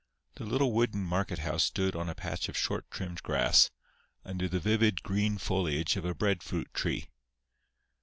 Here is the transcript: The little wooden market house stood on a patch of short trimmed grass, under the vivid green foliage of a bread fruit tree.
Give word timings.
The 0.33 0.45
little 0.45 0.71
wooden 0.71 1.03
market 1.03 1.37
house 1.37 1.63
stood 1.65 1.95
on 1.95 2.09
a 2.09 2.15
patch 2.15 2.49
of 2.49 2.57
short 2.57 2.89
trimmed 2.89 3.21
grass, 3.21 3.69
under 4.25 4.47
the 4.49 4.59
vivid 4.59 5.03
green 5.03 5.37
foliage 5.37 5.95
of 5.95 6.05
a 6.05 6.15
bread 6.15 6.41
fruit 6.41 6.73
tree. 6.73 7.07